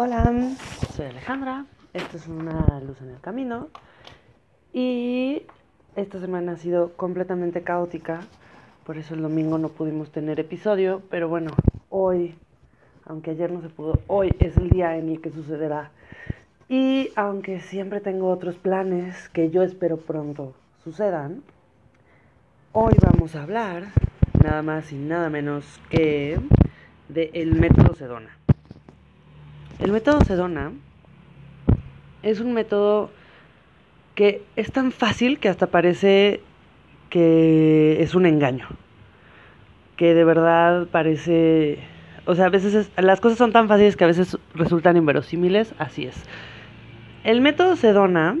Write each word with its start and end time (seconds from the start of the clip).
Hola, 0.00 0.32
soy 0.94 1.06
Alejandra. 1.06 1.66
Esto 1.92 2.18
es 2.18 2.28
una 2.28 2.80
luz 2.86 3.00
en 3.00 3.10
el 3.10 3.20
camino. 3.20 3.66
Y 4.72 5.42
esta 5.96 6.20
semana 6.20 6.52
ha 6.52 6.56
sido 6.56 6.92
completamente 6.92 7.62
caótica. 7.62 8.20
Por 8.86 8.96
eso 8.96 9.14
el 9.14 9.22
domingo 9.22 9.58
no 9.58 9.70
pudimos 9.70 10.12
tener 10.12 10.38
episodio. 10.38 11.02
Pero 11.10 11.28
bueno, 11.28 11.50
hoy, 11.90 12.36
aunque 13.06 13.32
ayer 13.32 13.50
no 13.50 13.60
se 13.60 13.70
pudo, 13.70 13.98
hoy 14.06 14.32
es 14.38 14.56
el 14.56 14.70
día 14.70 14.96
en 14.96 15.08
el 15.08 15.20
que 15.20 15.32
sucederá. 15.32 15.90
Y 16.68 17.10
aunque 17.16 17.58
siempre 17.58 18.00
tengo 18.00 18.30
otros 18.30 18.54
planes 18.54 19.28
que 19.30 19.50
yo 19.50 19.64
espero 19.64 19.96
pronto 19.96 20.54
sucedan, 20.84 21.42
hoy 22.70 22.94
vamos 23.02 23.34
a 23.34 23.42
hablar 23.42 23.88
nada 24.44 24.62
más 24.62 24.92
y 24.92 24.96
nada 24.96 25.28
menos 25.28 25.80
que 25.90 26.38
de 27.08 27.32
el 27.34 27.56
método 27.56 27.96
Sedona. 27.96 28.37
El 29.78 29.92
método 29.92 30.20
Sedona 30.24 30.72
es 32.24 32.40
un 32.40 32.52
método 32.52 33.10
que 34.16 34.42
es 34.56 34.72
tan 34.72 34.90
fácil 34.90 35.38
que 35.38 35.48
hasta 35.48 35.68
parece 35.68 36.40
que 37.10 38.02
es 38.02 38.16
un 38.16 38.26
engaño. 38.26 38.66
Que 39.96 40.14
de 40.14 40.24
verdad 40.24 40.88
parece... 40.90 41.78
O 42.26 42.34
sea, 42.34 42.46
a 42.46 42.50
veces 42.50 42.90
las 42.96 43.20
cosas 43.20 43.38
son 43.38 43.52
tan 43.52 43.68
fáciles 43.68 43.96
que 43.96 44.04
a 44.04 44.08
veces 44.08 44.36
resultan 44.54 44.96
inverosímiles, 44.96 45.72
así 45.78 46.06
es. 46.06 46.24
El 47.22 47.40
método 47.40 47.76
Sedona, 47.76 48.36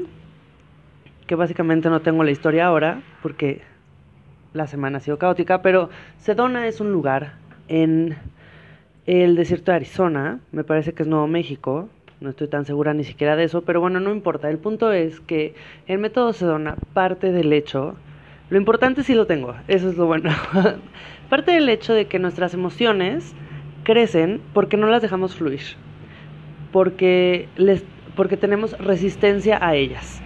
que 1.28 1.36
básicamente 1.36 1.88
no 1.88 2.00
tengo 2.00 2.24
la 2.24 2.32
historia 2.32 2.66
ahora, 2.66 3.00
porque 3.22 3.62
la 4.52 4.66
semana 4.66 4.98
ha 4.98 5.00
sido 5.00 5.18
caótica, 5.18 5.62
pero 5.62 5.88
Sedona 6.18 6.66
es 6.66 6.80
un 6.80 6.90
lugar 6.90 7.34
en 7.68 8.16
el 9.08 9.36
desierto 9.36 9.70
de 9.70 9.76
Arizona, 9.76 10.38
me 10.52 10.64
parece 10.64 10.92
que 10.92 11.02
es 11.02 11.08
Nuevo 11.08 11.26
México, 11.26 11.88
no 12.20 12.28
estoy 12.28 12.46
tan 12.46 12.66
segura 12.66 12.92
ni 12.92 13.04
siquiera 13.04 13.36
de 13.36 13.44
eso, 13.44 13.62
pero 13.62 13.80
bueno, 13.80 14.00
no 14.00 14.12
importa. 14.12 14.50
El 14.50 14.58
punto 14.58 14.92
es 14.92 15.20
que 15.20 15.54
el 15.86 15.98
método 15.98 16.34
Sedona 16.34 16.76
parte 16.92 17.32
del 17.32 17.50
hecho, 17.54 17.94
lo 18.50 18.58
importante 18.58 19.02
sí 19.02 19.14
lo 19.14 19.26
tengo, 19.26 19.54
eso 19.66 19.88
es 19.88 19.96
lo 19.96 20.04
bueno, 20.04 20.30
parte 21.30 21.52
del 21.52 21.70
hecho 21.70 21.94
de 21.94 22.04
que 22.04 22.18
nuestras 22.18 22.52
emociones 22.52 23.34
crecen 23.82 24.42
porque 24.52 24.76
no 24.76 24.88
las 24.88 25.00
dejamos 25.00 25.34
fluir, 25.34 25.62
porque, 26.70 27.48
les, 27.56 27.82
porque 28.14 28.36
tenemos 28.36 28.76
resistencia 28.78 29.58
a 29.66 29.74
ellas. 29.74 30.20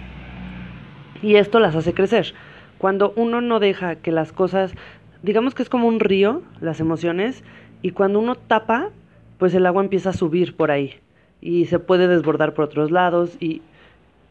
Y 1.21 1.35
esto 1.35 1.61
las 1.61 1.73
hace 1.73 1.93
crecer. 1.93 2.33
Cuando 2.79 3.13
uno 3.15 3.39
no 3.39 3.61
deja 3.61 3.95
que 3.95 4.11
las 4.11 4.33
cosas, 4.33 4.73
digamos 5.21 5.55
que 5.55 5.63
es 5.63 5.69
como 5.69 5.87
un 5.87 6.01
río, 6.01 6.41
las 6.59 6.81
emociones, 6.81 7.45
y 7.83 7.91
cuando 7.91 8.17
uno 8.17 8.35
tapa, 8.35 8.89
pues 9.37 9.53
el 9.53 9.67
agua 9.67 9.83
empieza 9.83 10.09
a 10.09 10.13
subir 10.13 10.55
por 10.55 10.71
ahí 10.71 10.95
y 11.41 11.65
se 11.65 11.77
puede 11.77 12.07
desbordar 12.07 12.53
por 12.53 12.65
otros 12.65 12.89
lados 12.89 13.37
y 13.39 13.61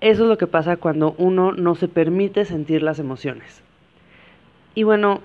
eso 0.01 0.25
es 0.25 0.29
lo 0.29 0.39
que 0.39 0.47
pasa 0.49 0.79
cuando 0.79 1.15
uno 1.19 1.53
no 1.53 1.77
se 1.77 1.87
permite 1.87 2.47
sentir 2.47 2.83
las 2.83 2.99
emociones. 2.99 3.63
Y 4.75 4.83
bueno, 4.85 5.21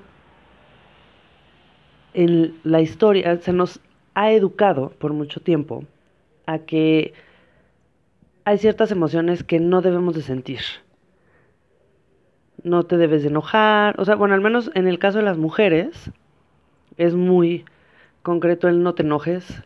en 2.14 2.54
la 2.64 2.82
historia 2.82 3.38
se 3.38 3.54
nos 3.54 3.80
ha 4.14 4.32
educado 4.32 4.90
por 5.00 5.14
mucho 5.14 5.40
tiempo 5.40 5.86
a 6.46 6.60
que 6.60 7.14
hay 8.44 8.58
ciertas 8.58 8.92
emociones 8.92 9.44
que 9.44 9.60
no 9.60 9.82
debemos 9.82 10.16
de 10.16 10.22
sentir. 10.22 10.60
No 12.62 12.84
te 12.84 12.98
debes 12.98 13.22
de 13.22 13.30
enojar, 13.30 13.98
o 14.00 14.04
sea, 14.04 14.16
bueno, 14.16 14.36
al 14.36 14.42
menos 14.42 14.70
en 14.74 14.88
el 14.88 15.00
caso 15.00 15.20
de 15.20 15.24
las 15.24 15.38
mujeres 15.38 16.12
es 16.98 17.16
muy 17.16 17.64
concreto 18.28 18.68
el 18.68 18.84
no 18.84 18.94
te 18.94 19.04
enojes, 19.04 19.64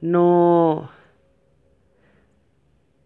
no... 0.00 0.90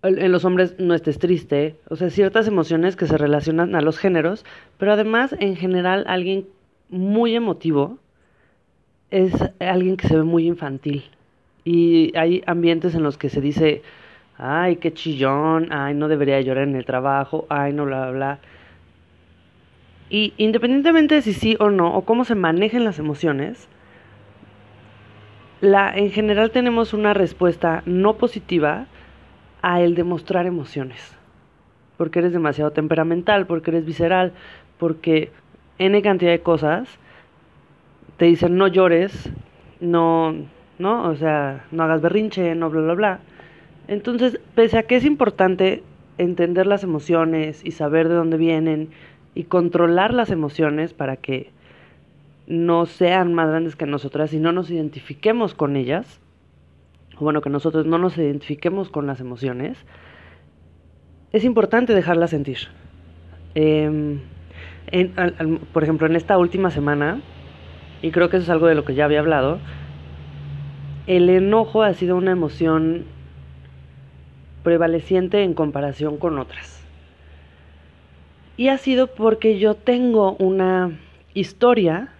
En 0.02 0.30
los 0.30 0.44
hombres 0.44 0.78
no 0.78 0.92
estés 0.92 1.18
triste, 1.18 1.76
o 1.88 1.96
sea, 1.96 2.10
ciertas 2.10 2.46
emociones 2.46 2.96
que 2.96 3.06
se 3.06 3.16
relacionan 3.16 3.74
a 3.74 3.80
los 3.80 3.98
géneros, 3.98 4.44
pero 4.76 4.92
además 4.92 5.34
en 5.40 5.56
general 5.56 6.04
alguien 6.06 6.46
muy 6.90 7.34
emotivo 7.34 7.98
es 9.10 9.32
alguien 9.58 9.96
que 9.96 10.06
se 10.06 10.16
ve 10.16 10.22
muy 10.22 10.46
infantil. 10.46 11.04
Y 11.64 12.16
hay 12.16 12.42
ambientes 12.46 12.94
en 12.94 13.02
los 13.02 13.16
que 13.16 13.30
se 13.30 13.40
dice, 13.40 13.82
ay, 14.36 14.76
qué 14.76 14.92
chillón, 14.92 15.72
ay, 15.72 15.94
no 15.94 16.08
debería 16.08 16.42
llorar 16.42 16.68
en 16.68 16.76
el 16.76 16.84
trabajo, 16.84 17.46
ay, 17.48 17.72
no, 17.72 17.86
bla, 17.86 18.02
bla, 18.02 18.10
bla. 18.12 18.38
Y 20.10 20.34
independientemente 20.36 21.16
de 21.16 21.22
si 21.22 21.32
sí 21.32 21.56
o 21.58 21.70
no, 21.70 21.96
o 21.96 22.02
cómo 22.02 22.24
se 22.26 22.34
manejen 22.34 22.84
las 22.84 22.98
emociones, 23.00 23.68
la, 25.60 25.92
en 25.96 26.10
general 26.10 26.50
tenemos 26.50 26.92
una 26.92 27.14
respuesta 27.14 27.82
no 27.86 28.16
positiva 28.16 28.86
a 29.62 29.80
el 29.80 29.94
demostrar 29.94 30.46
emociones. 30.46 31.16
Porque 31.96 32.18
eres 32.18 32.32
demasiado 32.32 32.72
temperamental, 32.72 33.46
porque 33.46 33.70
eres 33.70 33.86
visceral, 33.86 34.32
porque 34.78 35.30
N 35.78 36.00
cantidad 36.02 36.30
de 36.30 36.40
cosas 36.40 36.88
te 38.16 38.26
dicen 38.26 38.56
no 38.56 38.66
llores, 38.66 39.30
no, 39.80 40.34
no, 40.78 41.08
o 41.08 41.16
sea, 41.16 41.64
no 41.70 41.82
hagas 41.82 42.02
berrinche, 42.02 42.54
no 42.54 42.70
bla 42.70 42.80
bla 42.82 42.94
bla. 42.94 43.20
Entonces, 43.88 44.40
pese 44.54 44.78
a 44.78 44.82
que 44.84 44.96
es 44.96 45.04
importante 45.04 45.82
entender 46.18 46.66
las 46.66 46.82
emociones 46.82 47.64
y 47.64 47.72
saber 47.72 48.08
de 48.08 48.14
dónde 48.14 48.36
vienen 48.36 48.90
y 49.34 49.44
controlar 49.44 50.14
las 50.14 50.30
emociones 50.30 50.94
para 50.94 51.16
que 51.16 51.50
no 52.46 52.86
sean 52.86 53.34
más 53.34 53.48
grandes 53.48 53.76
que 53.76 53.86
nosotras 53.86 54.32
y 54.32 54.38
no 54.38 54.52
nos 54.52 54.70
identifiquemos 54.70 55.54
con 55.54 55.76
ellas, 55.76 56.20
o 57.16 57.24
bueno, 57.24 57.40
que 57.40 57.50
nosotros 57.50 57.86
no 57.86 57.98
nos 57.98 58.16
identifiquemos 58.18 58.88
con 58.88 59.06
las 59.06 59.20
emociones, 59.20 59.78
es 61.32 61.44
importante 61.44 61.94
dejarlas 61.94 62.30
sentir. 62.30 62.58
Em, 63.54 64.20
por 65.72 65.82
ejemplo, 65.82 66.06
en 66.06 66.14
esta 66.14 66.38
última 66.38 66.70
semana, 66.70 67.20
y 68.02 68.10
creo 68.10 68.30
que 68.30 68.36
eso 68.36 68.44
es 68.44 68.50
algo 68.50 68.66
de 68.66 68.74
lo 68.74 68.84
que 68.84 68.94
ya 68.94 69.04
había 69.04 69.20
hablado, 69.20 69.58
el 71.06 71.28
enojo 71.30 71.82
ha 71.82 71.94
sido 71.94 72.16
una 72.16 72.32
emoción 72.32 73.04
prevaleciente 74.62 75.42
en 75.42 75.54
comparación 75.54 76.16
con 76.16 76.38
otras. 76.38 76.84
Y 78.56 78.68
ha 78.68 78.78
sido 78.78 79.08
porque 79.08 79.58
yo 79.58 79.74
tengo 79.74 80.36
una 80.38 80.98
historia 81.34 82.15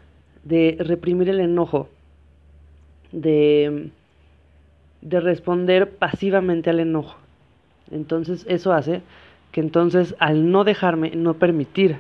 de 0.47 0.77
reprimir 0.79 1.29
el 1.29 1.41
enojo, 1.41 1.89
de, 3.11 3.91
de 5.01 5.21
responder 5.21 5.91
pasivamente 5.91 6.71
al 6.71 6.79
enojo. 6.81 7.17
Entonces 7.91 8.47
eso 8.49 8.73
hace 8.73 9.03
que 9.51 9.61
entonces 9.61 10.15
al 10.19 10.51
no 10.51 10.63
dejarme, 10.65 11.11
no 11.17 11.35
permitir 11.35 11.99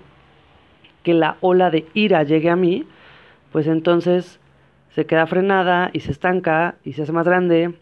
que 1.02 1.14
la 1.14 1.36
ola 1.40 1.70
de 1.70 1.86
ira 1.94 2.22
llegue 2.22 2.50
a 2.50 2.56
mí, 2.56 2.84
pues 3.50 3.66
entonces 3.66 4.38
se 4.90 5.06
queda 5.06 5.26
frenada 5.26 5.90
y 5.92 6.00
se 6.00 6.12
estanca 6.12 6.76
y 6.84 6.92
se 6.92 7.02
hace 7.02 7.12
más 7.12 7.26
grande 7.26 7.74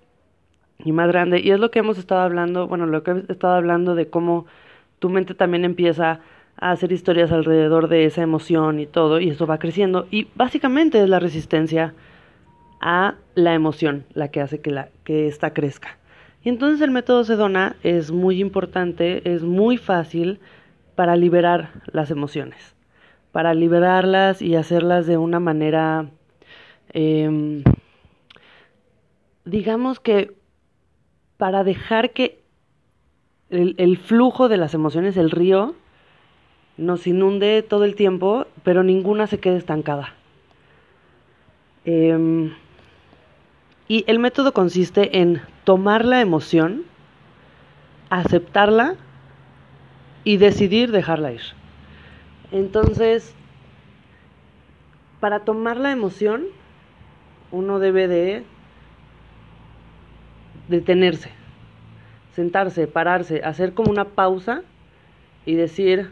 y 0.78 0.92
más 0.92 1.08
grande. 1.08 1.40
Y 1.40 1.50
es 1.50 1.60
lo 1.60 1.70
que 1.70 1.80
hemos 1.80 1.98
estado 1.98 2.22
hablando, 2.22 2.68
bueno, 2.68 2.86
lo 2.86 3.02
que 3.02 3.10
he 3.10 3.32
estado 3.32 3.54
hablando 3.54 3.94
de 3.94 4.08
cómo 4.08 4.46
tu 4.98 5.10
mente 5.10 5.34
también 5.34 5.64
empieza 5.64 6.20
a 6.56 6.70
hacer 6.70 6.92
historias 6.92 7.32
alrededor 7.32 7.88
de 7.88 8.04
esa 8.04 8.22
emoción 8.22 8.80
y 8.80 8.86
todo, 8.86 9.20
y 9.20 9.30
eso 9.30 9.46
va 9.46 9.58
creciendo. 9.58 10.06
Y 10.10 10.28
básicamente 10.34 11.02
es 11.02 11.08
la 11.08 11.18
resistencia 11.18 11.94
a 12.80 13.14
la 13.34 13.54
emoción 13.54 14.04
la 14.12 14.28
que 14.28 14.40
hace 14.40 14.60
que, 14.60 14.70
la, 14.70 14.88
que 15.04 15.26
esta 15.26 15.52
crezca. 15.52 15.98
Y 16.42 16.50
entonces 16.50 16.80
el 16.82 16.90
método 16.90 17.24
Sedona 17.24 17.76
es 17.82 18.12
muy 18.12 18.40
importante, 18.40 19.32
es 19.32 19.42
muy 19.42 19.78
fácil 19.78 20.38
para 20.94 21.16
liberar 21.16 21.70
las 21.92 22.10
emociones, 22.10 22.74
para 23.32 23.54
liberarlas 23.54 24.42
y 24.42 24.54
hacerlas 24.54 25.06
de 25.06 25.16
una 25.16 25.40
manera, 25.40 26.10
em, 26.92 27.64
digamos 29.46 29.98
que 29.98 30.36
para 31.38 31.64
dejar 31.64 32.10
que 32.10 32.44
el 33.50 33.98
flujo 33.98 34.48
de 34.48 34.56
las 34.56 34.74
emociones, 34.74 35.16
el 35.16 35.30
río, 35.30 35.74
nos 36.76 37.06
inunde 37.06 37.62
todo 37.62 37.84
el 37.84 37.94
tiempo, 37.94 38.46
pero 38.62 38.82
ninguna 38.82 39.26
se 39.26 39.38
quede 39.38 39.56
estancada. 39.56 40.14
Em, 41.84 42.52
y 43.88 44.04
el 44.06 44.18
método 44.18 44.52
consiste 44.52 45.18
en 45.18 45.42
tomar 45.64 46.04
la 46.04 46.20
emoción, 46.20 46.84
aceptarla 48.10 48.96
y 50.24 50.38
decidir 50.38 50.90
dejarla 50.90 51.32
ir. 51.32 51.42
Entonces, 52.50 53.34
para 55.20 55.40
tomar 55.40 55.76
la 55.76 55.92
emoción, 55.92 56.44
uno 57.50 57.78
debe 57.78 58.08
de 58.08 58.44
detenerse, 60.68 61.30
sentarse, 62.34 62.86
pararse, 62.86 63.42
hacer 63.44 63.74
como 63.74 63.90
una 63.90 64.06
pausa 64.06 64.62
y 65.44 65.54
decir, 65.54 66.10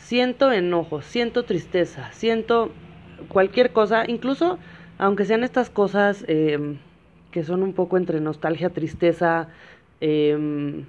siento 0.00 0.50
enojo, 0.50 1.02
siento 1.02 1.44
tristeza, 1.44 2.10
siento 2.12 2.70
cualquier 3.28 3.72
cosa, 3.72 4.04
incluso 4.08 4.58
aunque 4.98 5.24
sean 5.24 5.44
estas 5.44 5.70
cosas 5.70 6.24
em, 6.28 6.78
que 7.30 7.44
son 7.44 7.62
un 7.62 7.74
poco 7.74 7.96
entre 7.96 8.20
nostalgia, 8.20 8.70
tristeza, 8.70 9.48
em, 10.00 10.86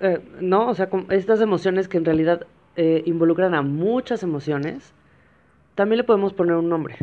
eh, 0.00 0.20
¿no? 0.40 0.68
O 0.68 0.74
sea, 0.74 0.88
estas 1.10 1.40
emociones 1.40 1.88
que 1.88 1.98
en 1.98 2.04
realidad 2.04 2.46
eh, 2.76 3.02
involucran 3.06 3.54
a 3.54 3.62
muchas 3.62 4.22
emociones, 4.22 4.94
también 5.74 5.98
le 5.98 6.04
podemos 6.04 6.32
poner 6.32 6.56
un 6.56 6.68
nombre, 6.68 6.96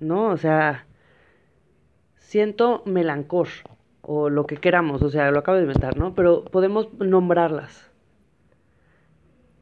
¿no? 0.00 0.28
O 0.30 0.36
sea, 0.36 0.86
siento 2.16 2.82
melancor 2.86 3.48
o 4.00 4.30
lo 4.30 4.46
que 4.46 4.56
queramos, 4.56 5.02
o 5.02 5.10
sea, 5.10 5.30
lo 5.30 5.40
acabo 5.40 5.56
de 5.58 5.64
inventar, 5.64 5.96
¿no? 5.96 6.14
Pero 6.14 6.44
podemos 6.44 6.92
nombrarlas. 6.94 7.91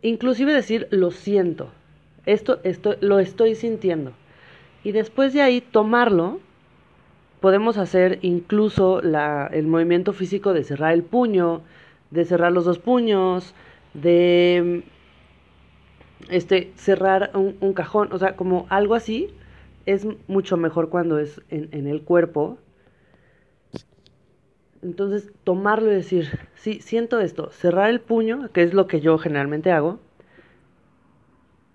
Inclusive 0.02 0.52
decir 0.52 0.88
lo 0.90 1.10
siento. 1.10 1.70
Esto, 2.26 2.60
esto 2.64 2.96
lo 3.00 3.18
estoy 3.18 3.54
sintiendo. 3.54 4.12
Y 4.84 4.92
después 4.92 5.32
de 5.32 5.42
ahí 5.42 5.60
tomarlo, 5.60 6.40
podemos 7.40 7.78
hacer 7.78 8.18
incluso 8.22 9.00
la, 9.02 9.48
el 9.52 9.66
movimiento 9.66 10.12
físico 10.12 10.52
de 10.52 10.64
cerrar 10.64 10.92
el 10.92 11.02
puño, 11.02 11.62
de 12.10 12.24
cerrar 12.24 12.52
los 12.52 12.64
dos 12.64 12.78
puños, 12.78 13.54
de 13.94 14.84
este, 16.28 16.72
cerrar 16.76 17.30
un, 17.34 17.72
cajón, 17.72 18.12
o 18.12 18.18
sea, 18.18 18.36
como 18.36 18.66
algo 18.68 18.94
así, 18.94 19.28
es 19.86 20.06
mucho 20.28 20.56
mejor 20.56 20.88
cuando 20.90 21.18
es 21.18 21.40
en, 21.50 21.68
en 21.72 21.86
el 21.86 22.02
cuerpo. 22.02 22.58
Entonces, 24.82 25.30
tomarlo 25.44 25.90
y 25.90 25.94
decir, 25.94 26.38
sí, 26.54 26.80
siento 26.80 27.20
esto, 27.20 27.50
cerrar 27.50 27.90
el 27.90 28.00
puño, 28.00 28.50
que 28.52 28.62
es 28.62 28.72
lo 28.72 28.86
que 28.86 29.00
yo 29.00 29.18
generalmente 29.18 29.72
hago, 29.72 30.00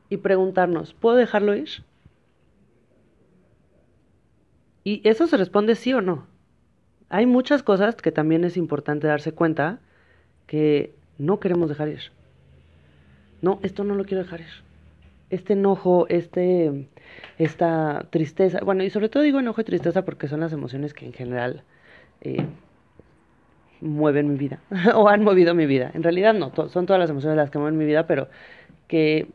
y 0.10 0.18
preguntarnos, 0.18 0.94
¿puedo 0.94 1.16
dejarlo 1.16 1.56
ir? 1.56 1.69
Y 4.84 5.02
eso 5.07 5.28
se 5.28 5.38
responde 5.38 5.75
sí 5.75 5.94
o 5.94 6.02
no. 6.02 6.28
Hay 7.10 7.25
muchas 7.25 7.63
cosas 7.63 7.96
que 7.96 8.12
también 8.12 8.44
es 8.44 8.57
importante 8.57 9.07
darse 9.07 9.31
cuenta 9.31 9.80
que 10.48 10.94
no 11.18 11.40
queremos 11.40 11.69
dejar 11.69 11.90
ir. 11.90 12.12
No, 13.42 13.60
esto 13.63 13.84
no 13.84 13.96
lo 13.96 14.06
quiero 14.06 14.24
dejar 14.24 14.42
ir. 14.42 14.63
Este 15.30 15.54
enojo, 15.54 16.06
este, 16.10 16.88
esta 17.38 18.07
tristeza, 18.10 18.60
bueno, 18.63 18.84
y 18.84 18.90
sobre 18.90 19.10
todo 19.10 19.24
digo 19.24 19.40
enojo 19.40 19.62
y 19.62 19.63
tristeza 19.63 20.06
porque 20.06 20.28
son 20.28 20.40
las 20.40 20.54
emociones 20.54 20.94
que 20.94 21.06
en 21.06 21.13
general 21.13 21.63
eh, 22.22 22.46
mueven 23.86 24.32
mi 24.34 24.38
vida 24.38 24.60
o 24.96 25.08
han 25.08 25.24
movido 25.24 25.54
mi 25.56 25.66
vida. 25.66 25.92
En 25.94 26.04
realidad 26.04 26.34
no, 26.34 26.52
son 26.70 26.86
todas 26.86 27.00
las 27.00 27.10
emociones 27.10 27.38
las 27.38 27.50
que 27.50 27.60
mueven 27.60 27.78
mi 27.78 27.86
vida, 27.86 28.08
pero 28.08 28.28
que 28.88 29.28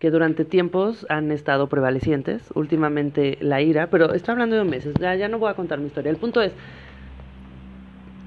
que 0.00 0.10
durante 0.10 0.46
tiempos 0.46 1.06
han 1.10 1.30
estado 1.30 1.68
prevalecientes, 1.68 2.50
últimamente 2.54 3.36
la 3.42 3.60
ira, 3.60 3.88
pero 3.88 4.14
estoy 4.14 4.32
hablando 4.32 4.56
de 4.56 4.64
meses, 4.64 4.94
ya, 4.98 5.14
ya 5.14 5.28
no 5.28 5.38
voy 5.38 5.50
a 5.50 5.54
contar 5.54 5.78
mi 5.78 5.86
historia. 5.86 6.10
El 6.10 6.16
punto 6.16 6.40
es 6.40 6.54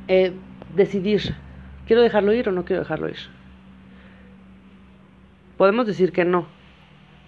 eh, 0.07 0.33
decidir, 0.75 1.33
¿quiero 1.87 2.03
dejarlo 2.03 2.31
ir 2.31 2.47
o 2.47 2.51
no 2.51 2.63
quiero 2.63 2.83
dejarlo 2.83 3.09
ir? 3.09 3.17
Podemos 5.57 5.87
decir 5.87 6.11
que 6.11 6.25
no, 6.25 6.45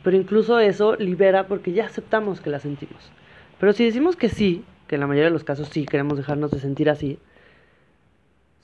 pero 0.03 0.15
incluso 0.15 0.59
eso 0.59 0.95
libera 0.95 1.47
porque 1.47 1.73
ya 1.73 1.85
aceptamos 1.85 2.39
que 2.39 2.51
la 2.51 2.59
sentimos. 2.59 3.11
Pero 3.59 3.73
si 3.73 3.83
decimos 3.83 4.15
que 4.15 4.29
sí, 4.29 4.63
que 4.87 4.95
en 4.95 5.01
la 5.01 5.07
mayoría 5.07 5.25
de 5.25 5.33
los 5.33 5.43
casos 5.43 5.69
sí 5.69 5.87
queremos 5.87 6.17
dejarnos 6.17 6.51
de 6.51 6.59
sentir 6.59 6.91
así, 6.91 7.17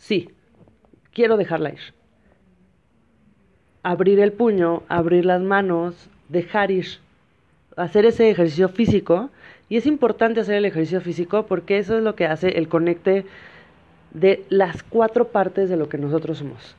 sí, 0.01 0.29
quiero 1.13 1.37
dejarla 1.37 1.69
ir 1.69 2.01
abrir 3.83 4.19
el 4.19 4.31
puño, 4.31 4.83
abrir 4.87 5.25
las 5.25 5.41
manos, 5.41 6.09
dejar 6.29 6.71
ir, 6.71 6.85
hacer 7.75 8.05
ese 8.05 8.29
ejercicio 8.29 8.69
físico. 8.69 9.29
Y 9.69 9.77
es 9.77 9.85
importante 9.85 10.41
hacer 10.41 10.55
el 10.55 10.65
ejercicio 10.65 11.01
físico 11.01 11.45
porque 11.47 11.77
eso 11.77 11.97
es 11.97 12.03
lo 12.03 12.15
que 12.15 12.25
hace 12.25 12.49
el 12.57 12.67
conecte 12.67 13.25
de 14.13 14.43
las 14.49 14.83
cuatro 14.83 15.29
partes 15.29 15.69
de 15.69 15.77
lo 15.77 15.87
que 15.87 15.97
nosotros 15.97 16.39
somos. 16.39 16.75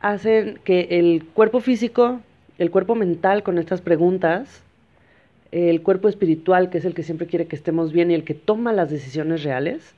Hacen 0.00 0.58
que 0.64 0.88
el 0.90 1.24
cuerpo 1.32 1.60
físico, 1.60 2.20
el 2.58 2.70
cuerpo 2.70 2.94
mental 2.94 3.42
con 3.42 3.58
estas 3.58 3.80
preguntas, 3.80 4.62
el 5.52 5.82
cuerpo 5.82 6.08
espiritual, 6.08 6.68
que 6.68 6.78
es 6.78 6.84
el 6.84 6.94
que 6.94 7.04
siempre 7.04 7.28
quiere 7.28 7.46
que 7.46 7.54
estemos 7.54 7.92
bien 7.92 8.10
y 8.10 8.14
el 8.14 8.24
que 8.24 8.34
toma 8.34 8.72
las 8.72 8.90
decisiones 8.90 9.44
reales, 9.44 9.94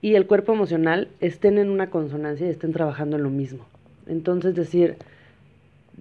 y 0.00 0.14
el 0.14 0.26
cuerpo 0.26 0.52
emocional 0.52 1.08
estén 1.20 1.58
en 1.58 1.70
una 1.70 1.90
consonancia 1.90 2.46
y 2.46 2.50
estén 2.50 2.72
trabajando 2.72 3.16
en 3.16 3.22
lo 3.24 3.30
mismo. 3.30 3.66
Entonces 4.06 4.54
decir, 4.54 4.96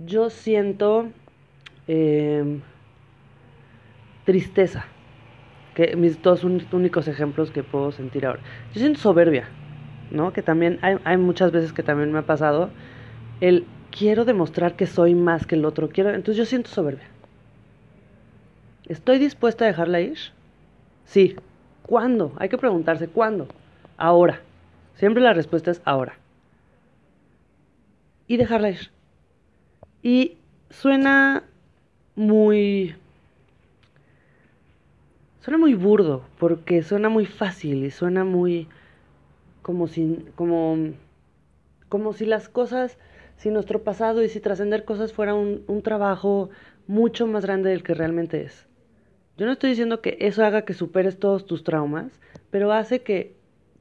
yo 0.05 0.29
siento 0.29 1.07
em, 1.87 2.61
tristeza, 4.25 4.85
que 5.73 5.95
mis 5.95 6.21
dos 6.21 6.43
únicos 6.43 7.07
ejemplos 7.07 7.51
que 7.51 7.63
puedo 7.63 7.91
sentir 7.91 8.25
ahora. 8.25 8.41
Yo 8.73 8.79
siento 8.79 8.99
soberbia, 8.99 9.47
¿no? 10.11 10.33
Que 10.33 10.41
también 10.41 10.79
hay, 10.81 10.97
hay 11.03 11.17
muchas 11.17 11.51
veces 11.51 11.73
que 11.73 11.83
también 11.83 12.11
me 12.11 12.19
ha 12.19 12.25
pasado 12.25 12.69
el 13.41 13.65
quiero 13.91 14.25
demostrar 14.25 14.75
que 14.75 14.85
soy 14.85 15.15
más 15.15 15.45
que 15.45 15.55
el 15.55 15.65
otro, 15.65 15.89
quiero, 15.89 16.09
entonces 16.09 16.37
yo 16.37 16.45
siento 16.45 16.69
soberbia. 16.69 17.07
¿Estoy 18.87 19.17
dispuesta 19.19 19.65
a 19.65 19.67
dejarla 19.67 20.01
ir? 20.01 20.17
Sí. 21.05 21.35
¿Cuándo? 21.83 22.33
Hay 22.37 22.49
que 22.49 22.57
preguntarse, 22.57 23.07
¿cuándo? 23.07 23.47
Ahora. 23.97 24.41
Siempre 24.95 25.21
la 25.21 25.33
respuesta 25.33 25.69
es 25.71 25.81
ahora 25.85 26.17
y 28.27 28.37
dejarla 28.37 28.69
ir. 28.71 28.91
Y 30.03 30.37
suena 30.69 31.43
muy... 32.15 32.95
Suena 35.39 35.57
muy 35.57 35.75
burdo, 35.75 36.25
porque 36.37 36.83
suena 36.83 37.07
muy 37.07 37.25
fácil 37.25 37.85
y 37.85 37.91
suena 37.91 38.25
muy 38.25 38.67
como 39.61 39.87
si, 39.87 40.25
como, 40.35 40.75
como 41.87 42.11
si 42.11 42.25
las 42.25 42.49
cosas, 42.49 42.97
si 43.37 43.49
nuestro 43.49 43.81
pasado 43.81 44.23
y 44.23 44.29
si 44.29 44.41
trascender 44.41 44.83
cosas 44.83 45.13
fuera 45.13 45.33
un, 45.35 45.63
un 45.67 45.81
trabajo 45.83 46.49
mucho 46.85 47.27
más 47.27 47.45
grande 47.45 47.69
del 47.69 47.83
que 47.83 47.93
realmente 47.93 48.41
es. 48.43 48.67
Yo 49.37 49.45
no 49.45 49.53
estoy 49.53 49.69
diciendo 49.69 50.01
que 50.01 50.17
eso 50.19 50.43
haga 50.43 50.63
que 50.63 50.73
superes 50.73 51.17
todos 51.17 51.45
tus 51.45 51.63
traumas, 51.63 52.11
pero 52.51 52.73
hace 52.73 53.01
que 53.01 53.36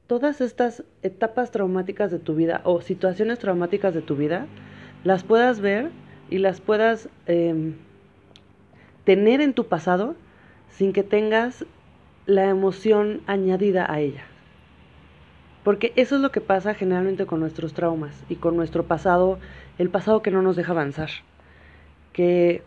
todas 0.07 0.41
estas 0.41 0.83
etapas 1.03 1.51
traumáticas 1.51 2.11
de 2.11 2.19
tu 2.19 2.35
vida 2.35 2.61
o 2.63 2.81
situaciones 2.81 3.39
traumáticas 3.39 3.93
de 3.93 4.01
tu 4.01 4.15
vida 4.15 4.47
las 5.03 5.23
puedas 5.23 5.59
ver 5.59 5.91
y 6.29 6.39
las 6.39 6.61
puedas 6.61 7.09
em, 7.25 7.75
tener 9.03 9.41
en 9.41 9.53
tu 9.53 9.67
pasado 9.67 10.15
sin 10.69 10.93
que 10.93 11.03
tengas 11.03 11.65
la 12.25 12.49
emoción 12.49 13.21
añadida 13.27 13.91
a 13.91 13.99
ella. 13.99 14.23
Porque 15.63 15.91
eso 15.95 16.15
es 16.15 16.21
lo 16.21 16.31
que 16.31 16.41
pasa 16.41 16.73
generalmente 16.73 17.25
con 17.25 17.39
nuestros 17.39 17.73
traumas 17.73 18.23
y 18.29 18.35
con 18.35 18.55
nuestro 18.55 18.85
pasado, 18.85 19.39
el 19.77 19.89
pasado 19.89 20.21
que 20.21 20.31
no 20.31 20.41
nos 20.41 20.55
deja 20.55 20.71
avanzar. 20.71 21.09
Que 22.13 22.63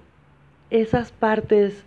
esas 0.70 1.10
partes 1.10 1.84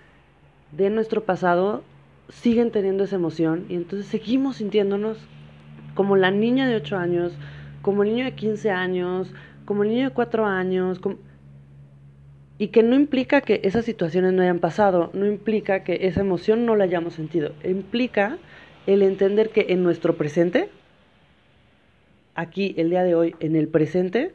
de 0.72 0.90
nuestro 0.90 1.24
pasado 1.24 1.84
siguen 2.30 2.72
teniendo 2.72 3.04
esa 3.04 3.16
emoción 3.16 3.66
y 3.70 3.76
entonces 3.76 4.08
seguimos 4.08 4.58
sintiéndonos 4.58 5.18
como 5.94 6.16
la 6.16 6.32
niña 6.32 6.68
de 6.68 6.76
8 6.76 6.98
años, 6.98 7.34
como 7.82 8.04
el 8.04 8.10
niño 8.10 8.26
de 8.26 8.34
15 8.34 8.72
años, 8.72 9.34
como 9.66 9.84
el 9.84 9.90
niño 9.90 10.10
de 10.10 10.14
4 10.14 10.46
años, 10.46 11.00
y 12.58 12.68
que 12.68 12.84
no 12.84 12.96
implica 12.96 13.42
que 13.42 13.62
esas 13.64 13.86
situaciones 13.86 14.34
no 14.34 14.42
hayan 14.42 14.60
pasado, 14.60 15.10
no 15.14 15.26
implica 15.26 15.84
que 15.84 16.08
esa 16.08 16.22
emoción 16.22 16.66
no 16.66 16.76
la 16.76 16.86
hayamos 16.86 17.14
sentido, 17.14 17.54
implica 17.64 18.38
el 18.88 19.02
entender 19.02 19.50
que 19.50 19.68
en 19.70 19.84
nuestro 19.84 20.18
presente, 20.18 20.70
aquí, 22.36 22.74
el 22.78 22.90
día 22.90 23.04
de 23.04 23.16
hoy, 23.16 23.36
en 23.40 23.56
el 23.56 23.68
presente, 23.68 24.34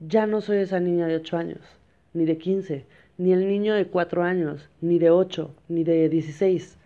ya 0.00 0.26
no 0.26 0.40
soy 0.40 0.58
esa 0.58 0.80
niña 0.80 1.06
de 1.06 1.16
8 1.16 1.36
años, 1.36 1.60
ni 2.12 2.24
de 2.24 2.38
15, 2.38 2.84
ni 3.18 3.32
el 3.32 3.48
niño 3.48 3.74
de 3.74 3.86
4 3.86 4.22
años, 4.22 4.68
ni 4.80 4.98
de 4.98 5.10
8, 5.10 5.54
ni 5.68 5.84
de 5.84 6.08
16. 6.08 6.76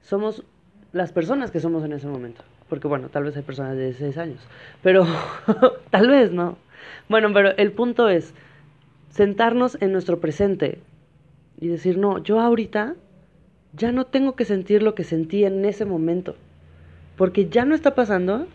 Somos 0.00 0.44
las 0.92 1.12
personas 1.12 1.50
que 1.50 1.60
somos 1.60 1.84
en 1.84 1.92
ese 1.92 2.06
momento. 2.06 2.42
Porque 2.68 2.88
bueno, 2.88 3.08
tal 3.08 3.24
vez 3.24 3.36
hay 3.36 3.42
personas 3.42 3.76
de 3.76 3.84
16 3.86 4.18
años, 4.18 4.40
pero 4.82 5.06
tal 5.90 6.08
vez 6.08 6.32
no. 6.32 6.58
Bueno, 7.08 7.32
pero 7.32 7.56
el 7.56 7.72
punto 7.72 8.08
es 8.08 8.34
sentarnos 9.10 9.78
en 9.80 9.92
nuestro 9.92 10.20
presente 10.20 10.80
y 11.60 11.68
decir, 11.68 11.98
no, 11.98 12.22
yo 12.22 12.40
ahorita 12.40 12.94
ya 13.72 13.92
no 13.92 14.06
tengo 14.06 14.34
que 14.36 14.44
sentir 14.44 14.82
lo 14.82 14.94
que 14.94 15.04
sentí 15.04 15.44
en 15.44 15.64
ese 15.64 15.84
momento, 15.84 16.36
porque 17.16 17.48
ya 17.48 17.64
no 17.64 17.74
está 17.74 17.94
pasando, 17.94 18.46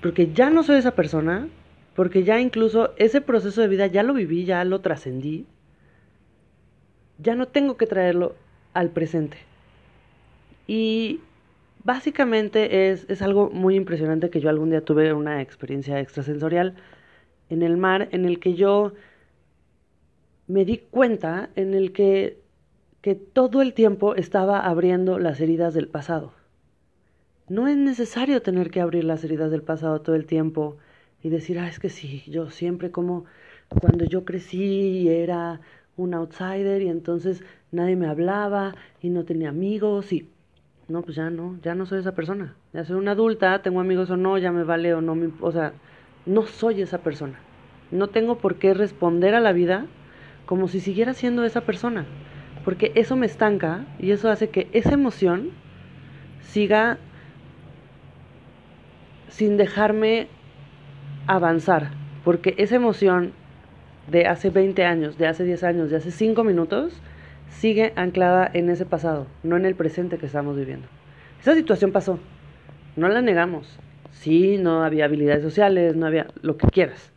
porque 0.00 0.32
ya 0.32 0.50
no 0.50 0.62
soy 0.62 0.76
esa 0.76 0.94
persona, 0.94 1.48
porque 1.94 2.24
ya 2.24 2.40
incluso 2.40 2.92
ese 2.96 3.20
proceso 3.20 3.60
de 3.60 3.68
vida 3.68 3.86
ya 3.86 4.02
lo 4.02 4.14
viví, 4.14 4.44
ya 4.44 4.64
lo 4.64 4.80
trascendí, 4.80 5.46
ya 7.18 7.34
no 7.34 7.46
tengo 7.46 7.76
que 7.76 7.86
traerlo 7.86 8.34
al 8.74 8.90
presente. 8.90 9.38
Y 10.66 11.20
Básicamente 11.86 12.90
es, 12.90 13.06
es 13.08 13.22
algo 13.22 13.48
muy 13.48 13.76
impresionante 13.76 14.28
que 14.28 14.40
yo 14.40 14.50
algún 14.50 14.70
día 14.70 14.84
tuve 14.84 15.12
una 15.12 15.40
experiencia 15.40 16.00
extrasensorial 16.00 16.74
en 17.48 17.62
el 17.62 17.76
mar 17.76 18.08
en 18.10 18.24
el 18.24 18.40
que 18.40 18.54
yo 18.54 18.92
me 20.48 20.64
di 20.64 20.78
cuenta 20.78 21.50
en 21.54 21.74
el 21.74 21.92
que 21.92 22.40
que 23.02 23.14
todo 23.14 23.62
el 23.62 23.72
tiempo 23.72 24.16
estaba 24.16 24.66
abriendo 24.66 25.20
las 25.20 25.40
heridas 25.40 25.74
del 25.74 25.86
pasado. 25.86 26.32
No 27.48 27.68
es 27.68 27.76
necesario 27.76 28.42
tener 28.42 28.72
que 28.72 28.80
abrir 28.80 29.04
las 29.04 29.22
heridas 29.22 29.52
del 29.52 29.62
pasado 29.62 30.00
todo 30.00 30.16
el 30.16 30.26
tiempo 30.26 30.78
y 31.22 31.28
decir, 31.28 31.60
ah, 31.60 31.68
es 31.68 31.78
que 31.78 31.88
sí, 31.88 32.24
yo 32.26 32.50
siempre 32.50 32.90
como 32.90 33.26
cuando 33.68 34.04
yo 34.06 34.24
crecí 34.24 35.08
era 35.08 35.60
un 35.96 36.14
outsider 36.14 36.82
y 36.82 36.88
entonces 36.88 37.44
nadie 37.70 37.94
me 37.94 38.08
hablaba 38.08 38.74
y 39.00 39.10
no 39.10 39.24
tenía 39.24 39.50
amigos 39.50 40.12
y 40.12 40.28
no, 40.88 41.02
pues 41.02 41.16
ya 41.16 41.30
no, 41.30 41.58
ya 41.62 41.74
no 41.74 41.86
soy 41.86 42.00
esa 42.00 42.14
persona. 42.14 42.54
Ya 42.72 42.84
soy 42.84 42.96
una 42.96 43.12
adulta, 43.12 43.60
tengo 43.62 43.80
amigos 43.80 44.10
o 44.10 44.16
no, 44.16 44.38
ya 44.38 44.52
me 44.52 44.62
vale 44.62 44.94
o 44.94 45.00
no 45.00 45.14
me, 45.14 45.30
o 45.40 45.50
sea, 45.50 45.72
no 46.26 46.42
soy 46.42 46.80
esa 46.80 46.98
persona. 46.98 47.38
No 47.90 48.08
tengo 48.08 48.38
por 48.38 48.56
qué 48.56 48.74
responder 48.74 49.34
a 49.34 49.40
la 49.40 49.52
vida 49.52 49.86
como 50.44 50.68
si 50.68 50.80
siguiera 50.80 51.12
siendo 51.12 51.44
esa 51.44 51.62
persona, 51.62 52.06
porque 52.64 52.92
eso 52.94 53.16
me 53.16 53.26
estanca 53.26 53.84
y 53.98 54.12
eso 54.12 54.30
hace 54.30 54.48
que 54.50 54.68
esa 54.72 54.94
emoción 54.94 55.50
siga 56.40 56.98
sin 59.28 59.56
dejarme 59.56 60.28
avanzar, 61.26 61.90
porque 62.24 62.54
esa 62.58 62.76
emoción 62.76 63.32
de 64.10 64.26
hace 64.26 64.50
20 64.50 64.84
años, 64.84 65.18
de 65.18 65.26
hace 65.26 65.42
10 65.42 65.64
años, 65.64 65.90
de 65.90 65.96
hace 65.96 66.12
5 66.12 66.44
minutos, 66.44 67.00
sigue 67.48 67.92
anclada 67.96 68.50
en 68.52 68.70
ese 68.70 68.86
pasado, 68.86 69.26
no 69.42 69.56
en 69.56 69.64
el 69.64 69.74
presente 69.74 70.18
que 70.18 70.26
estamos 70.26 70.56
viviendo. 70.56 70.86
Esa 71.40 71.54
situación 71.54 71.92
pasó, 71.92 72.18
no 72.96 73.08
la 73.08 73.22
negamos. 73.22 73.78
Sí, 74.12 74.56
no 74.58 74.82
había 74.82 75.04
habilidades 75.04 75.42
sociales, 75.42 75.94
no 75.94 76.06
había 76.06 76.26
lo 76.42 76.56
que 76.56 76.68
quieras. 76.68 77.12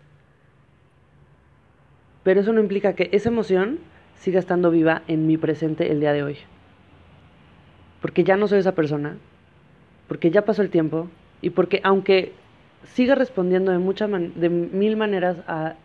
Pero 2.23 2.41
eso 2.41 2.53
no 2.53 2.59
implica 2.59 2.93
que 2.93 3.09
esa 3.13 3.29
emoción 3.29 3.79
siga 4.15 4.39
estando 4.39 4.69
viva 4.69 5.01
en 5.07 5.25
mi 5.25 5.37
presente 5.37 5.91
el 5.91 6.01
día 6.01 6.13
de 6.13 6.23
hoy. 6.23 6.37
Porque 8.01 8.23
ya 8.23 8.37
no 8.37 8.47
soy 8.47 8.59
esa 8.59 8.75
persona, 8.75 9.17
porque 10.07 10.29
ya 10.29 10.45
pasó 10.45 10.61
el 10.61 10.69
tiempo 10.69 11.07
y 11.41 11.51
porque 11.51 11.79
aunque 11.83 12.33
siga 12.83 13.15
respondiendo 13.15 13.71
de, 13.71 13.77
muchas 13.77 14.09
de 14.09 14.49
mil 14.49 14.97
maneras 14.97 15.37
a, 15.47 15.75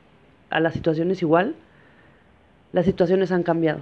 a 0.50 0.60
las 0.60 0.74
situaciones 0.74 1.22
igual, 1.22 1.54
las 2.72 2.84
situaciones 2.84 3.30
han 3.32 3.42
cambiado. 3.42 3.80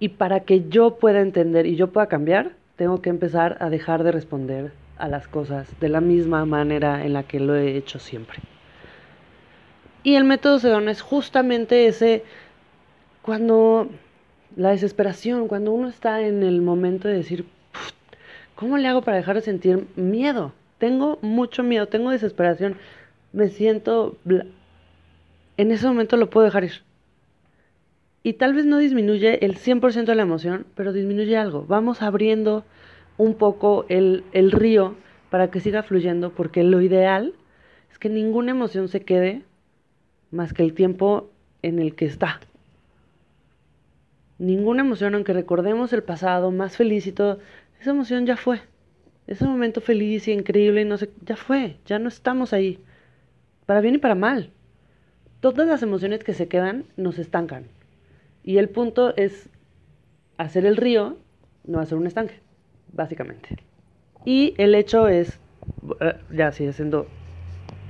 Y 0.00 0.10
para 0.10 0.40
que 0.40 0.68
yo 0.68 0.96
pueda 0.96 1.20
entender 1.20 1.66
y 1.66 1.76
yo 1.76 1.88
pueda 1.88 2.06
cambiar, 2.06 2.52
tengo 2.76 3.02
que 3.02 3.10
empezar 3.10 3.56
a 3.60 3.70
dejar 3.70 4.04
de 4.04 4.12
responder 4.12 4.72
a 4.96 5.08
las 5.08 5.26
cosas 5.28 5.68
de 5.80 5.88
la 5.88 6.00
misma 6.00 6.44
manera 6.44 7.04
en 7.04 7.12
la 7.12 7.24
que 7.24 7.40
lo 7.40 7.56
he 7.56 7.76
hecho 7.76 7.98
siempre. 7.98 8.38
Y 10.02 10.14
el 10.14 10.24
método 10.24 10.58
Sedona 10.58 10.90
es 10.90 11.02
justamente 11.02 11.86
ese 11.86 12.22
cuando 13.22 13.88
la 14.56 14.70
desesperación, 14.70 15.48
cuando 15.48 15.72
uno 15.72 15.88
está 15.88 16.20
en 16.22 16.42
el 16.42 16.62
momento 16.62 17.08
de 17.08 17.14
decir, 17.14 17.46
¿cómo 18.54 18.78
le 18.78 18.88
hago 18.88 19.02
para 19.02 19.16
dejar 19.16 19.36
de 19.36 19.42
sentir 19.42 19.86
miedo? 19.96 20.52
Tengo 20.78 21.18
mucho 21.20 21.62
miedo, 21.62 21.88
tengo 21.88 22.10
desesperación, 22.10 22.76
me 23.32 23.48
siento... 23.48 24.16
En 25.56 25.72
ese 25.72 25.88
momento 25.88 26.16
lo 26.16 26.30
puedo 26.30 26.44
dejar 26.44 26.64
ir 26.64 26.87
y 28.28 28.34
tal 28.34 28.52
vez 28.52 28.66
no 28.66 28.76
disminuye 28.76 29.42
el 29.42 29.56
100% 29.56 30.04
de 30.04 30.14
la 30.14 30.20
emoción, 30.20 30.66
pero 30.74 30.92
disminuye 30.92 31.38
algo. 31.38 31.64
Vamos 31.66 32.02
abriendo 32.02 32.62
un 33.16 33.32
poco 33.32 33.86
el, 33.88 34.22
el 34.32 34.52
río 34.52 34.96
para 35.30 35.50
que 35.50 35.60
siga 35.60 35.82
fluyendo, 35.82 36.34
porque 36.34 36.62
lo 36.62 36.82
ideal 36.82 37.32
es 37.90 37.98
que 37.98 38.10
ninguna 38.10 38.50
emoción 38.50 38.88
se 38.88 39.00
quede 39.00 39.44
más 40.30 40.52
que 40.52 40.62
el 40.62 40.74
tiempo 40.74 41.30
en 41.62 41.78
el 41.78 41.94
que 41.94 42.04
está. 42.04 42.38
Ninguna 44.36 44.82
emoción, 44.82 45.14
aunque 45.14 45.32
recordemos 45.32 45.94
el 45.94 46.02
pasado 46.02 46.50
más 46.50 46.76
feliz 46.76 47.06
y 47.06 47.12
todo, 47.12 47.38
esa 47.80 47.92
emoción 47.92 48.26
ya 48.26 48.36
fue. 48.36 48.60
Ese 49.26 49.46
momento 49.46 49.80
feliz 49.80 50.28
y 50.28 50.32
increíble 50.32 50.82
y 50.82 50.84
no 50.84 50.98
sé, 50.98 51.08
ya 51.24 51.36
fue, 51.36 51.78
ya 51.86 51.98
no 51.98 52.08
estamos 52.08 52.52
ahí. 52.52 52.78
Para 53.64 53.80
bien 53.80 53.94
y 53.94 53.98
para 53.98 54.14
mal. 54.14 54.50
Todas 55.40 55.66
las 55.66 55.82
emociones 55.82 56.24
que 56.24 56.34
se 56.34 56.46
quedan 56.46 56.84
nos 56.98 57.18
estancan. 57.18 57.77
Y 58.48 58.56
el 58.56 58.70
punto 58.70 59.14
es 59.18 59.50
hacer 60.38 60.64
el 60.64 60.78
río, 60.78 61.18
no 61.66 61.80
hacer 61.80 61.98
un 61.98 62.06
estanque, 62.06 62.40
básicamente. 62.94 63.56
Y 64.24 64.54
el 64.56 64.74
hecho 64.74 65.06
es, 65.06 65.38
eh, 66.00 66.14
ya 66.30 66.50
sigue 66.52 66.70
haciendo 66.70 67.08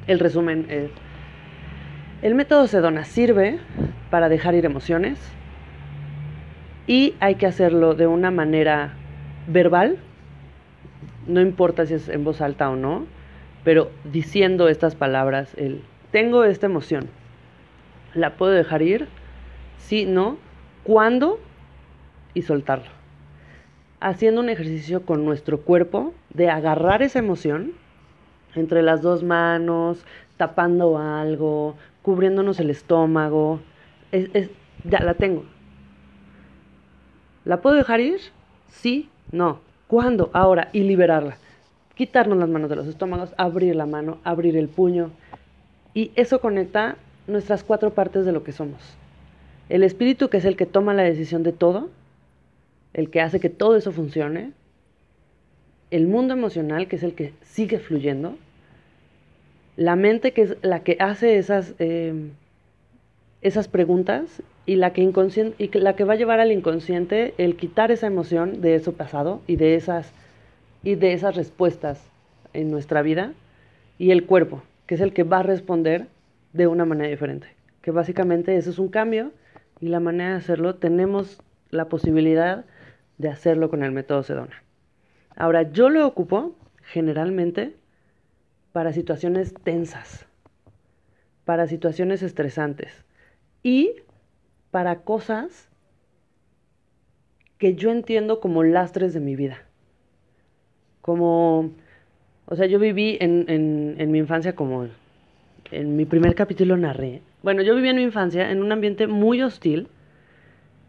el 0.09 0.19
resumen, 0.19 0.67
es, 0.69 0.91
el 2.23 2.35
método 2.35 2.67
Sedona 2.67 3.05
sirve 3.05 3.61
para 4.11 4.29
dejar 4.29 4.57
ir 4.57 4.65
emociones 4.65 5.21
y 6.89 7.15
hay 7.21 7.37
que 7.37 7.47
hacerlo 7.47 7.95
de 7.95 8.09
una 8.09 8.33
manera 8.33 8.95
verbal, 9.47 9.99
no 11.29 11.41
importa 11.41 11.87
si 11.87 11.95
es 11.95 12.09
en 12.09 12.25
voz 12.25 12.41
alta 12.41 12.69
o 12.69 12.75
no, 12.75 13.07
pero 13.63 13.93
diciendo 14.03 14.69
estas 14.69 14.97
palabras, 14.97 15.55
el 15.57 15.85
tengo 16.11 16.43
esta 16.43 16.67
emoción, 16.67 17.11
¿la 18.13 18.35
puedo 18.35 18.51
dejar 18.51 18.83
ir? 18.83 19.07
Sí, 19.77 20.05
no, 20.05 20.48
cuándo 20.89 21.39
y 22.33 22.41
soltarlo. 22.41 22.89
Haciendo 24.01 24.41
un 24.41 24.49
ejercicio 24.49 25.05
con 25.05 25.27
nuestro 25.27 25.61
cuerpo 25.61 26.15
de 26.33 26.49
agarrar 26.49 27.03
esa 27.03 27.19
emoción 27.19 27.73
entre 28.55 28.81
las 28.81 29.03
dos 29.03 29.23
manos, 29.23 30.03
tapando 30.39 30.97
algo, 30.97 31.77
cubriéndonos 32.01 32.59
el 32.59 32.71
estómago. 32.71 33.61
Es, 34.13 34.49
ya 34.85 35.01
la 35.01 35.13
tengo. 35.13 35.45
¿La 37.45 37.61
puedo 37.61 37.77
dejar 37.77 38.01
ir? 38.01 38.21
Sí, 38.69 39.11
no. 39.31 39.61
¿Cuándo? 39.89 40.31
Ahora. 40.33 40.71
Y 40.73 40.85
liberarla. 40.85 41.37
Quitarnos 41.97 42.39
las 42.39 42.49
manos 42.49 42.71
de 42.71 42.77
los 42.77 42.87
estómagos, 42.87 43.35
abrir 43.37 43.77
la 43.77 43.85
mano, 43.85 44.19
abrir 44.25 44.57
el 44.57 44.69
puño. 44.69 45.11
Y 45.93 46.13
eso 46.15 46.41
conecta 46.41 46.97
nuestras 47.27 47.63
cuatro 47.63 47.91
partes 47.91 48.25
de 48.25 48.33
lo 48.33 48.43
que 48.43 48.53
somos. 48.53 48.97
El 49.69 49.83
espíritu 49.83 50.29
que 50.29 50.39
es 50.39 50.45
el 50.45 50.57
que 50.57 50.67
toma 50.67 50.95
la 50.95 51.03
decisión 51.03 51.43
de 51.43 51.53
todo, 51.53 51.91
el 52.95 53.11
que 53.11 53.21
hace 53.21 53.41
que 53.41 53.51
todo 53.51 53.77
eso 53.77 53.93
funcione, 53.93 54.53
el 55.91 56.07
mundo 56.07 56.35
emocional 56.35 56.89
que 56.89 56.97
es 56.97 57.03
el 57.03 57.15
que 57.15 57.33
sigue 57.43 57.79
fluyendo, 57.79 58.37
la 59.77 59.95
mente 59.95 60.33
que 60.33 60.43
es 60.43 60.57
la 60.63 60.83
que 60.83 60.97
hace 61.01 61.39
esas, 61.39 61.75
eh, 61.79 62.31
esas 63.43 63.69
preguntas 63.69 64.43
y 64.67 64.77
la, 64.77 64.93
que 64.93 65.03
y 65.03 65.79
la 65.79 65.97
que 65.97 66.05
va 66.05 66.15
a 66.15 66.17
llevar 66.17 66.41
al 66.41 66.53
inconsciente 66.53 67.35
el 67.39 67.57
quitar 67.57 67.91
esa 67.91 68.07
emoción 68.07 68.61
de 68.61 68.75
eso 68.75 68.93
pasado 68.93 69.41
y 69.47 69.57
de 69.57 69.77
esas, 69.77 70.13
y 70.83 70.95
de 70.95 71.13
esas 71.13 71.37
respuestas 71.37 72.03
en 72.53 72.71
nuestra 72.71 73.03
vida, 73.03 73.33
y 73.99 74.11
el 74.11 74.25
cuerpo, 74.27 74.63
que 74.87 74.95
es 74.95 75.01
el 75.01 75.13
que 75.13 75.23
va 75.23 75.39
a 75.39 75.43
responder 75.43 76.07
de 76.53 76.67
una 76.67 76.85
manera 76.85 77.09
diferente. 77.09 77.47
Que 77.83 77.91
básicamente 77.91 78.57
eso 78.57 78.71
es 78.71 78.79
un 78.79 78.89
cambio 78.89 79.31
y 79.81 79.89
la 79.89 80.01
manera 80.01 80.31
de 80.31 80.37
hacerlo, 80.37 80.77
tenemos 80.77 81.41
la 81.71 81.89
posibilidad 81.89 82.65
de 83.19 83.29
hacerlo 83.29 83.71
con 83.71 83.83
el 83.83 83.93
método 83.93 84.23
Sedona. 84.23 84.63
Ahora, 85.37 85.71
yo 85.71 85.89
lo 85.89 86.07
ocupo 86.07 86.57
generalmente 86.83 87.77
para 88.73 88.93
situaciones 88.93 89.55
tensas, 89.63 90.27
para 91.45 91.67
situaciones 91.67 92.23
estresantes 92.23 93.05
y 93.63 93.93
para 94.71 95.03
cosas 95.03 95.69
que 97.59 97.75
yo 97.75 97.91
entiendo 97.91 98.41
como 98.41 98.63
lastres 98.63 99.15
de 99.15 99.21
mi 99.21 99.37
vida. 99.37 99.59
Como, 101.01 101.73
o 102.47 102.57
sea, 102.57 102.67
yo 102.67 102.79
viví 102.79 103.17
en, 103.21 103.47
en, 103.49 103.97
en 103.99 104.11
mi 104.11 104.19
infancia 104.19 104.55
como 104.55 104.89
en 105.71 105.97
mi 105.97 106.05
primer 106.05 106.35
capítulo 106.35 106.77
narré, 106.77 107.23
bueno, 107.43 107.63
yo 107.63 107.75
viví 107.75 107.89
en 107.89 107.97
mi 107.97 108.03
infancia 108.03 108.51
en 108.51 108.63
un 108.63 108.73
ambiente 108.73 109.07
muy 109.07 109.43
hostil 109.43 109.89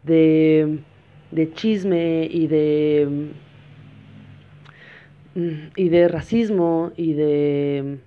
de, 0.02 0.78
de 1.30 1.52
chisme 1.52 2.28
y 2.30 2.46
de 2.46 3.30
y 5.76 5.88
de 5.88 6.08
racismo 6.08 6.92
y 6.96 7.12
de 7.12 7.98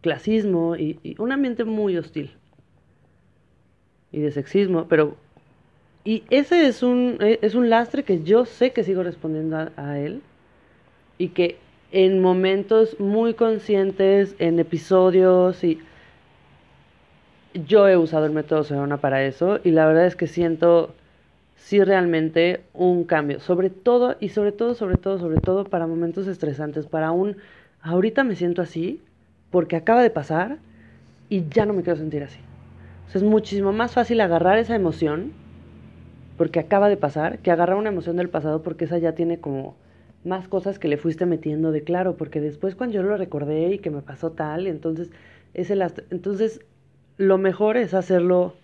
clasismo 0.00 0.76
y, 0.76 0.98
un 1.18 1.32
ambiente 1.32 1.64
muy 1.64 1.96
hostil 1.96 2.30
y 4.12 4.20
de 4.20 4.32
sexismo, 4.32 4.86
pero 4.88 5.16
y 6.04 6.24
ese 6.30 6.66
es 6.66 6.82
un 6.82 7.18
e, 7.20 7.38
es 7.42 7.54
un 7.54 7.68
lastre 7.68 8.02
que 8.02 8.22
yo 8.22 8.46
sé 8.46 8.72
que 8.72 8.82
sigo 8.82 9.02
respondiendo 9.02 9.70
a 9.76 9.98
él 9.98 10.22
y 11.18 11.28
que 11.28 11.58
en 11.92 12.22
momentos 12.22 12.98
muy 12.98 13.34
conscientes, 13.34 14.34
en 14.38 14.58
episodios 14.58 15.62
y 15.64 15.80
yo 17.54 17.88
he 17.88 17.96
usado 17.96 18.26
el 18.26 18.32
método 18.32 18.64
Sedona 18.64 19.00
para 19.00 19.24
eso 19.24 19.60
y 19.64 19.70
la 19.72 19.86
verdad 19.86 20.06
es 20.06 20.16
que 20.16 20.26
siento 20.26 20.94
sí 21.54 21.82
realmente 21.84 22.68
un 22.72 23.04
cambio, 23.04 23.40
sobre 23.40 23.70
todo 23.70 24.16
y 24.20 24.30
sobre 24.30 24.52
todo, 24.52 24.74
sobre 24.74 24.96
todo, 24.96 25.18
sobre 25.18 25.38
todo 25.38 25.64
para 25.70 25.86
momentos 25.86 26.26
estresantes, 26.26 26.86
para 26.86 27.12
un 27.12 27.36
ahorita 27.80 28.24
me 28.24 28.36
siento 28.36 28.62
así 28.62 29.02
porque 29.50 29.76
acaba 29.76 30.02
de 30.02 30.10
pasar 30.10 30.58
y 31.28 31.48
ya 31.48 31.66
no 31.66 31.74
me 31.74 31.82
quiero 31.82 31.98
sentir 31.98 32.22
así. 32.22 32.40
es 33.14 33.22
muchísimo 33.22 33.72
más 33.72 33.94
fácil 33.94 34.20
agarrar 34.20 34.58
esa 34.58 34.76
emoción 34.76 35.32
porque 36.36 36.60
acaba 36.60 36.88
de 36.88 36.96
pasar, 36.96 37.40
que 37.40 37.50
agarrar 37.50 37.76
una 37.76 37.90
emoción 37.90 38.16
del 38.16 38.30
pasado 38.30 38.62
porque 38.62 38.86
esa 38.86 38.98
ya 38.98 39.14
tiene 39.14 39.40
como 39.40 39.76
más 40.24 40.48
cosas 40.48 40.78
que 40.78 40.88
le 40.88 40.96
fuiste 40.96 41.26
metiendo 41.26 41.72
de 41.72 41.84
claro, 41.84 42.16
porque 42.16 42.40
después 42.40 42.74
cuando 42.74 42.94
yo 42.96 43.02
lo 43.02 43.16
recordé 43.16 43.70
y 43.74 43.78
que 43.78 43.90
me 43.90 44.02
pasó 44.02 44.32
tal, 44.32 44.66
entonces 44.66 45.10
es 45.54 45.70
el 45.70 45.82
entonces 46.10 46.60
lo 47.20 47.36
mejor 47.36 47.76
es 47.76 47.92
hacerlo 47.92 48.54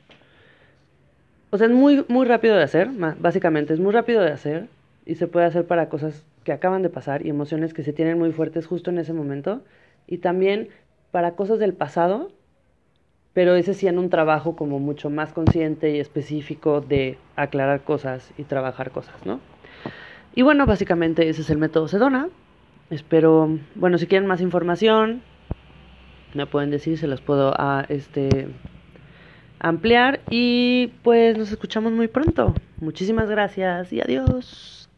o 1.50 1.58
sea, 1.58 1.66
es 1.66 1.72
muy 1.72 2.04
muy 2.08 2.26
rápido 2.26 2.56
de 2.56 2.62
hacer, 2.62 2.88
básicamente 3.18 3.74
es 3.74 3.80
muy 3.80 3.92
rápido 3.92 4.22
de 4.22 4.32
hacer 4.32 4.68
y 5.04 5.16
se 5.16 5.26
puede 5.26 5.46
hacer 5.46 5.66
para 5.66 5.88
cosas 5.90 6.24
que 6.42 6.52
acaban 6.52 6.82
de 6.82 6.88
pasar 6.88 7.24
y 7.24 7.28
emociones 7.28 7.74
que 7.74 7.82
se 7.82 7.92
tienen 7.92 8.18
muy 8.18 8.32
fuertes 8.32 8.66
justo 8.66 8.90
en 8.90 8.98
ese 8.98 9.12
momento 9.12 9.62
y 10.06 10.18
también 10.18 10.68
para 11.10 11.32
cosas 11.32 11.58
del 11.58 11.74
pasado, 11.74 12.32
pero 13.34 13.54
ese 13.56 13.74
sí 13.74 13.88
en 13.88 13.98
un 13.98 14.08
trabajo 14.08 14.56
como 14.56 14.78
mucho 14.78 15.10
más 15.10 15.34
consciente 15.34 15.94
y 15.94 16.00
específico 16.00 16.80
de 16.80 17.18
aclarar 17.36 17.82
cosas 17.82 18.32
y 18.38 18.44
trabajar 18.44 18.90
cosas, 18.90 19.14
¿no? 19.26 19.38
Y 20.34 20.42
bueno, 20.42 20.64
básicamente 20.64 21.28
ese 21.28 21.42
es 21.42 21.50
el 21.50 21.58
método 21.58 21.88
Sedona. 21.88 22.28
Espero, 22.88 23.58
bueno, 23.74 23.98
si 23.98 24.06
quieren 24.06 24.26
más 24.26 24.40
información, 24.40 25.22
me 26.36 26.46
pueden 26.46 26.70
decir, 26.70 26.98
se 26.98 27.06
los 27.06 27.20
puedo 27.20 27.48
a, 27.50 27.80
ah, 27.80 27.86
este, 27.88 28.48
ampliar 29.58 30.20
y 30.30 30.92
pues 31.02 31.36
nos 31.36 31.50
escuchamos 31.50 31.92
muy 31.92 32.08
pronto. 32.08 32.54
Muchísimas 32.80 33.28
gracias 33.28 33.92
y 33.92 34.00
adiós. 34.00 34.75